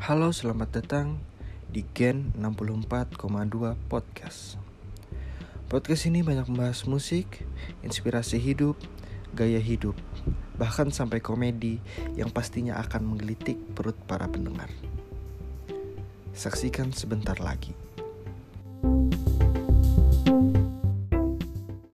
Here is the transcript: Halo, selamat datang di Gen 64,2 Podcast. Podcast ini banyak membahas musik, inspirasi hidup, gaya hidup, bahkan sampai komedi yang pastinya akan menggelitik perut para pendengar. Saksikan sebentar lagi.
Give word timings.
Halo, 0.00 0.32
selamat 0.32 0.80
datang 0.80 1.20
di 1.68 1.84
Gen 1.92 2.32
64,2 2.32 3.20
Podcast. 3.84 4.56
Podcast 5.68 6.08
ini 6.08 6.24
banyak 6.24 6.48
membahas 6.48 6.88
musik, 6.88 7.44
inspirasi 7.84 8.40
hidup, 8.40 8.80
gaya 9.36 9.60
hidup, 9.60 9.92
bahkan 10.56 10.88
sampai 10.88 11.20
komedi 11.20 11.84
yang 12.16 12.32
pastinya 12.32 12.80
akan 12.80 13.12
menggelitik 13.12 13.60
perut 13.76 13.92
para 14.08 14.24
pendengar. 14.24 14.72
Saksikan 16.32 16.96
sebentar 16.96 17.36
lagi. 17.36 17.76